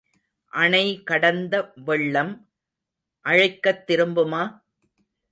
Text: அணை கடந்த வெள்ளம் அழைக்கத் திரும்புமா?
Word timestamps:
அணை 0.53 0.85
கடந்த 1.03 1.71
வெள்ளம் 1.85 2.31
அழைக்கத் 3.25 3.83
திரும்புமா? 3.87 4.41